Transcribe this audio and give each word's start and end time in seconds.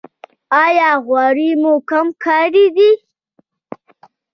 ایا 0.63 0.89
غوړي 1.05 1.49
مو 1.61 1.73
کم 1.89 2.07
کړي 2.23 2.65
دي؟ 2.75 2.91